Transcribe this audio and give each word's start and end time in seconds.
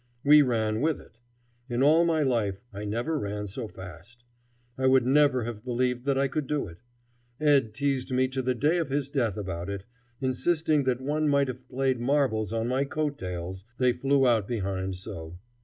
We 0.23 0.41
ran 0.41 0.81
with 0.81 0.99
it. 0.99 1.19
In 1.69 1.83
all 1.83 2.05
my 2.05 2.23
life 2.23 2.59
I 2.73 2.85
never 2.85 3.19
ran 3.19 3.45
so 3.45 3.67
fast. 3.67 4.25
I 4.75 4.87
would 4.87 5.05
never 5.05 5.43
have 5.43 5.63
believed 5.63 6.05
that 6.05 6.17
I 6.17 6.27
could 6.27 6.47
do 6.47 6.67
it. 6.67 6.79
Ed 7.39 7.75
teased 7.75 8.11
me 8.11 8.27
to 8.29 8.41
the 8.41 8.55
day 8.55 8.79
of 8.79 8.89
his 8.89 9.11
death 9.11 9.37
about 9.37 9.69
it, 9.69 9.85
insisting 10.19 10.85
that 10.85 11.01
one 11.01 11.29
might 11.29 11.49
have 11.49 11.69
played 11.69 11.99
marbles 11.99 12.51
on 12.51 12.67
my 12.67 12.83
coat 12.83 13.19
tails, 13.19 13.63
they 13.77 13.93
flew 13.93 14.25
out 14.25 14.47
behind 14.47 14.97
so. 14.97 15.37